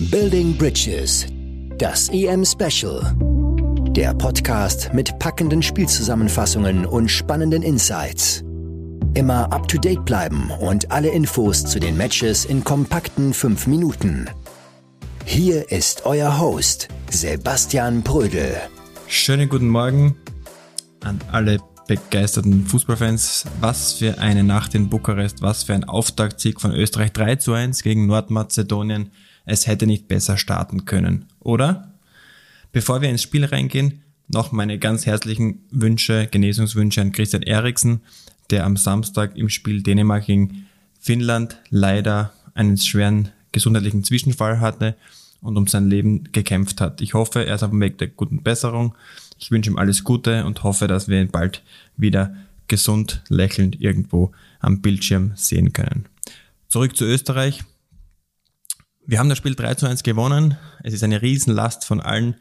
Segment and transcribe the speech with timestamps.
[0.00, 1.24] Building Bridges,
[1.78, 3.14] das EM Special.
[3.90, 8.42] Der Podcast mit packenden Spielzusammenfassungen und spannenden Insights.
[9.14, 14.28] Immer up to date bleiben und alle Infos zu den Matches in kompakten 5 Minuten.
[15.26, 18.56] Hier ist euer Host, Sebastian Brödel.
[19.06, 20.16] Schönen guten Morgen
[21.04, 23.44] an alle begeisterten Fußballfans.
[23.60, 27.84] Was für eine Nacht in Bukarest, was für ein Auftaktsieg von Österreich 3 zu 1
[27.84, 29.12] gegen Nordmazedonien
[29.44, 31.94] es hätte nicht besser starten können, oder?
[32.72, 38.00] Bevor wir ins Spiel reingehen, noch meine ganz herzlichen Wünsche, Genesungswünsche an Christian Eriksen,
[38.50, 40.66] der am Samstag im Spiel Dänemark gegen
[40.98, 44.96] Finnland leider einen schweren gesundheitlichen Zwischenfall hatte
[45.40, 47.00] und um sein Leben gekämpft hat.
[47.00, 48.94] Ich hoffe, er ist auf dem Weg der guten Besserung.
[49.38, 51.62] Ich wünsche ihm alles Gute und hoffe, dass wir ihn bald
[51.96, 52.34] wieder
[52.66, 56.06] gesund lächelnd irgendwo am Bildschirm sehen können.
[56.68, 57.62] Zurück zu Österreich.
[59.06, 60.56] Wir haben das Spiel 3 zu 1 gewonnen.
[60.82, 62.36] Es ist eine Riesenlast von allen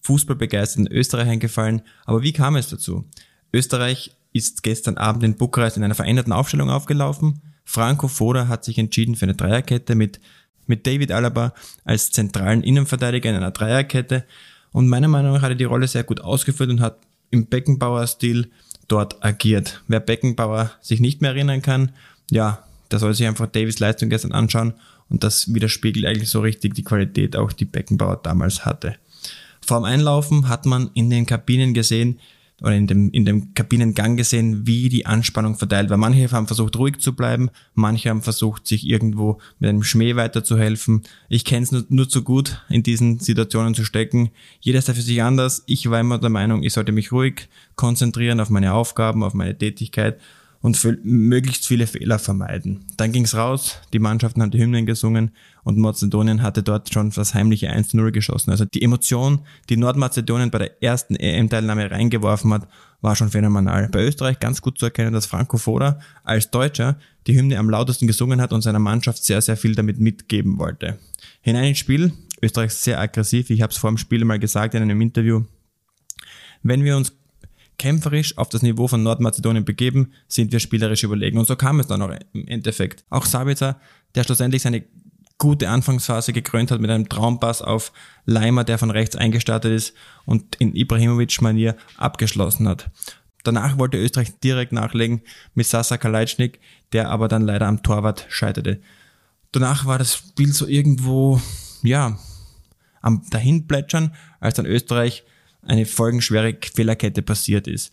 [0.00, 1.82] fußballbegeisterten Österreichern gefallen.
[2.06, 3.04] Aber wie kam es dazu?
[3.52, 7.42] Österreich ist gestern Abend in Bukarest in einer veränderten Aufstellung aufgelaufen.
[7.64, 10.18] Franco Foda hat sich entschieden für eine Dreierkette mit,
[10.66, 11.52] mit David Alaba
[11.84, 14.24] als zentralen Innenverteidiger in einer Dreierkette.
[14.72, 17.00] Und meiner Meinung nach hat er die Rolle sehr gut ausgeführt und hat
[17.30, 18.50] im Beckenbauer-Stil
[18.88, 19.82] dort agiert.
[19.88, 21.92] Wer Beckenbauer sich nicht mehr erinnern kann,
[22.30, 24.74] ja, der soll sich einfach Davids Leistung gestern anschauen
[25.08, 28.96] und das widerspiegelt eigentlich so richtig die Qualität auch, die Beckenbauer damals hatte.
[29.64, 32.18] Vor dem Einlaufen hat man in den Kabinen gesehen,
[32.62, 35.96] oder in dem, in dem Kabinengang gesehen, wie die Anspannung verteilt war.
[35.96, 41.02] Manche haben versucht, ruhig zu bleiben, manche haben versucht, sich irgendwo mit einem Schmäh weiterzuhelfen.
[41.28, 44.30] Ich kenne es nur, nur zu gut, in diesen Situationen zu stecken.
[44.60, 45.64] Jeder ist da für sich anders.
[45.66, 49.58] Ich war immer der Meinung, ich sollte mich ruhig konzentrieren auf meine Aufgaben, auf meine
[49.58, 50.20] Tätigkeit
[50.62, 52.86] und möglichst viele Fehler vermeiden.
[52.96, 55.32] Dann ging's raus, die Mannschaften haben die Hymnen gesungen
[55.64, 58.52] und Mazedonien hatte dort schon das heimliche 1-0 geschossen.
[58.52, 62.68] Also die Emotion, die Nordmazedonien bei der ersten EM-Teilnahme reingeworfen hat,
[63.00, 63.88] war schon phänomenal.
[63.88, 68.06] Bei Österreich ganz gut zu erkennen, dass Franco Foda als Deutscher die Hymne am lautesten
[68.06, 70.98] gesungen hat und seiner Mannschaft sehr, sehr viel damit mitgeben wollte.
[71.40, 74.82] Hinein ins Spiel, Österreich sehr aggressiv, ich habe es vor dem Spiel mal gesagt in
[74.82, 75.42] einem Interview.
[76.62, 77.12] Wenn wir uns
[77.78, 81.38] kämpferisch auf das Niveau von Nordmazedonien begeben, sind wir spielerisch überlegen.
[81.38, 83.04] Und so kam es dann auch im Endeffekt.
[83.10, 83.80] Auch Sabitzer,
[84.14, 84.84] der schlussendlich seine
[85.38, 87.92] gute Anfangsphase gekrönt hat mit einem Traumpass auf
[88.26, 89.94] Leimer, der von rechts eingestartet ist
[90.24, 92.90] und in Ibrahimovic-Manier abgeschlossen hat.
[93.42, 95.22] Danach wollte Österreich direkt nachlegen
[95.54, 96.60] mit Sasa Kalajnik,
[96.92, 98.80] der aber dann leider am Torwart scheiterte.
[99.50, 101.40] Danach war das Spiel so irgendwo,
[101.82, 102.18] ja,
[103.00, 105.24] am dahinplätschern, als dann Österreich
[105.62, 107.92] eine folgenschwere Fehlerkette passiert ist.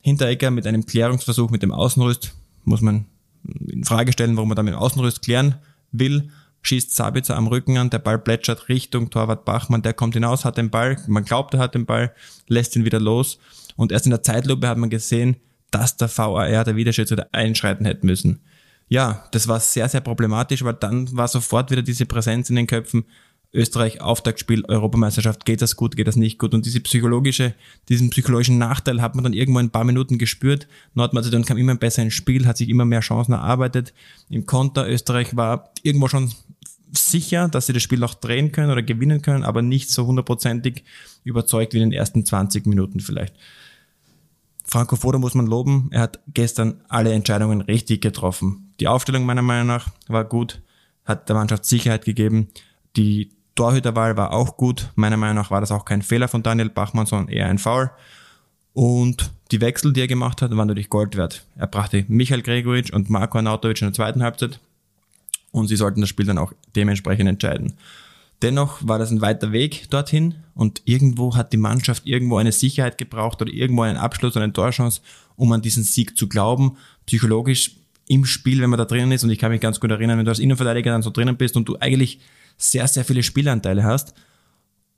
[0.00, 2.34] Hinteregger mit einem Klärungsversuch mit dem Außenrüst,
[2.64, 3.06] muss man
[3.68, 5.56] in Frage stellen, warum man da mit dem Außenrüst klären
[5.92, 6.30] will,
[6.62, 10.58] schießt Sabitzer am Rücken an, der Ball plätschert Richtung Torwart Bachmann, der kommt hinaus, hat
[10.58, 12.12] den Ball, man glaubt, er hat den Ball,
[12.48, 13.38] lässt ihn wieder los
[13.76, 15.36] und erst in der Zeitlupe hat man gesehen,
[15.70, 18.40] dass der VAR, der Wiederschiedsrichter, einschreiten hätte müssen.
[18.88, 22.68] Ja, das war sehr, sehr problematisch, weil dann war sofort wieder diese Präsenz in den
[22.68, 23.04] Köpfen,
[23.52, 26.52] Österreich Auftaktspiel, Europameisterschaft, geht das gut, geht das nicht gut.
[26.52, 27.54] Und diese psychologische,
[27.88, 30.68] diesen psychologischen Nachteil hat man dann irgendwo ein paar Minuten gespürt.
[30.94, 33.94] Nordmazedonien kam immer besser ins Spiel, hat sich immer mehr Chancen erarbeitet.
[34.28, 36.32] Im Konter Österreich war irgendwo schon
[36.92, 40.84] sicher, dass sie das Spiel noch drehen können oder gewinnen können, aber nicht so hundertprozentig
[41.24, 43.34] überzeugt wie in den ersten 20 Minuten vielleicht.
[44.64, 45.88] Franco Foda muss man loben.
[45.92, 48.74] Er hat gestern alle Entscheidungen richtig getroffen.
[48.80, 50.60] Die Aufstellung meiner Meinung nach war gut,
[51.04, 52.48] hat der Mannschaft Sicherheit gegeben.
[52.96, 54.90] Die Torhüterwahl war auch gut.
[54.94, 57.90] Meiner Meinung nach war das auch kein Fehler von Daniel Bachmann, sondern eher ein Foul.
[58.72, 61.44] Und die Wechsel, die er gemacht hat, waren natürlich Gold wert.
[61.56, 64.60] Er brachte Michael Gregoritsch und Marko Arnautovic in der zweiten Halbzeit
[65.56, 67.74] und sie sollten das Spiel dann auch dementsprechend entscheiden.
[68.42, 72.98] Dennoch war das ein weiter Weg dorthin und irgendwo hat die Mannschaft irgendwo eine Sicherheit
[72.98, 75.00] gebraucht oder irgendwo einen Abschluss oder eine Torchance,
[75.36, 76.76] um an diesen Sieg zu glauben.
[77.06, 80.18] Psychologisch im Spiel, wenn man da drinnen ist und ich kann mich ganz gut erinnern,
[80.18, 82.20] wenn du als Innenverteidiger dann so drinnen bist und du eigentlich
[82.56, 84.14] sehr, sehr viele Spielanteile hast,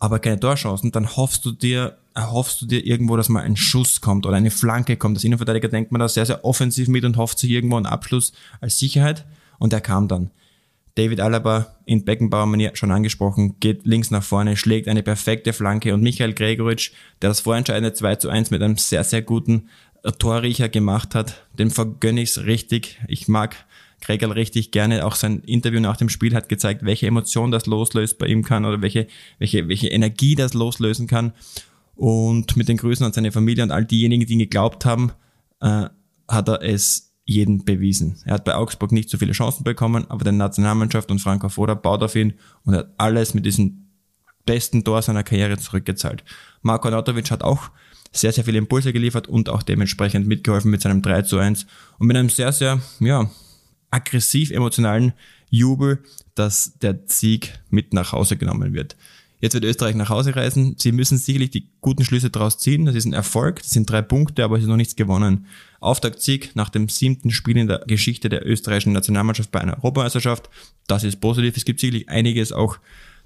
[0.00, 4.00] aber keine Torchancen, dann hoffst du dir, erhoffst du dir irgendwo, dass mal ein Schuss
[4.00, 5.16] kommt oder eine Flanke kommt.
[5.16, 8.32] Als Innenverteidiger denkt man da sehr, sehr offensiv mit und hofft sich irgendwo einen Abschluss
[8.60, 9.24] als Sicherheit
[9.58, 10.30] und der kam dann.
[10.94, 16.02] David Alaba in Beckenbauer-Manier schon angesprochen, geht links nach vorne, schlägt eine perfekte Flanke und
[16.02, 19.68] Michael Gregoritsch, der das vorentscheidende 2 zu 1 mit einem sehr, sehr guten
[20.18, 23.00] Torriecher gemacht hat, dem vergönne ich's richtig.
[23.06, 23.56] Ich mag
[24.02, 25.06] Gregor richtig gerne.
[25.06, 28.64] Auch sein Interview nach dem Spiel hat gezeigt, welche Emotion das loslöst bei ihm kann
[28.64, 29.06] oder welche,
[29.38, 31.32] welche, welche Energie das loslösen kann.
[31.94, 35.12] Und mit den Grüßen an seine Familie und all diejenigen, die ihn geglaubt haben,
[35.60, 35.86] äh,
[36.28, 38.16] hat er es jeden bewiesen.
[38.24, 41.74] Er hat bei Augsburg nicht so viele Chancen bekommen, aber der Nationalmannschaft und Franco Foda
[41.74, 42.34] baut auf ihn
[42.64, 43.86] und hat alles mit diesem
[44.44, 46.24] besten Tor seiner Karriere zurückgezahlt.
[46.62, 47.70] Marko Nautovic hat auch
[48.10, 51.66] sehr, sehr viele Impulse geliefert und auch dementsprechend mitgeholfen mit seinem 3 zu 1
[51.98, 53.30] und mit einem sehr, sehr, ja,
[53.92, 55.12] aggressiv emotionalen
[55.50, 56.02] Jubel,
[56.34, 58.96] dass der Sieg mit nach Hause genommen wird.
[59.42, 60.76] Jetzt wird Österreich nach Hause reisen.
[60.78, 62.86] Sie müssen sicherlich die guten Schlüsse daraus ziehen.
[62.86, 63.60] Das ist ein Erfolg.
[63.60, 65.46] Das sind drei Punkte, aber es ist noch nichts gewonnen.
[65.80, 70.48] Auftaktsieg nach dem siebten Spiel in der Geschichte der österreichischen Nationalmannschaft bei einer Europameisterschaft.
[70.86, 71.56] Das ist positiv.
[71.56, 72.78] Es gibt sicherlich einiges auch,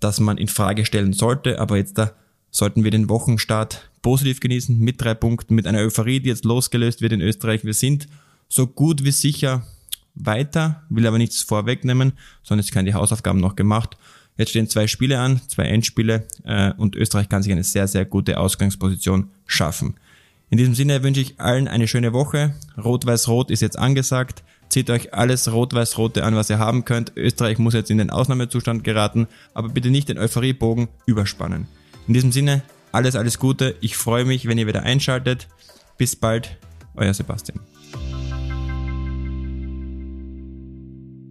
[0.00, 1.60] das man in Frage stellen sollte.
[1.60, 2.12] Aber jetzt da
[2.50, 7.02] sollten wir den Wochenstart positiv genießen mit drei Punkten, mit einer Euphorie, die jetzt losgelöst
[7.02, 7.64] wird in Österreich.
[7.64, 8.08] Wir sind
[8.48, 9.66] so gut wie sicher
[10.18, 12.12] weiter, will aber nichts vorwegnehmen,
[12.42, 13.96] sondern es kann die Hausaufgaben noch gemacht.
[14.36, 18.04] Jetzt stehen zwei Spiele an, zwei Endspiele äh, und Österreich kann sich eine sehr, sehr
[18.04, 19.96] gute Ausgangsposition schaffen.
[20.50, 22.54] In diesem Sinne wünsche ich allen eine schöne Woche.
[22.82, 24.44] Rot-Weiß-Rot ist jetzt angesagt.
[24.68, 27.12] Zieht euch alles Rot-Weiß-Rote an, was ihr haben könnt.
[27.16, 31.66] Österreich muss jetzt in den Ausnahmezustand geraten, aber bitte nicht den Euphoriebogen überspannen.
[32.06, 32.62] In diesem Sinne,
[32.92, 33.76] alles, alles Gute.
[33.80, 35.48] Ich freue mich, wenn ihr wieder einschaltet.
[35.98, 36.56] Bis bald,
[36.94, 37.60] euer Sebastian.